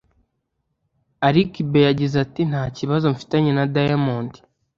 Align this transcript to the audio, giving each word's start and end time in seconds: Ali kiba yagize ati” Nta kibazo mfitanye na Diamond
Ali 1.25 1.41
kiba 1.53 1.79
yagize 1.87 2.15
ati” 2.25 2.41
Nta 2.49 2.63
kibazo 2.77 3.05
mfitanye 3.13 3.51
na 3.57 3.65
Diamond 3.73 4.31